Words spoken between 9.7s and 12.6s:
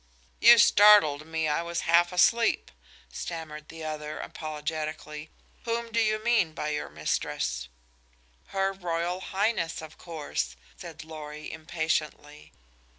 of course," said Lorry, impatiently.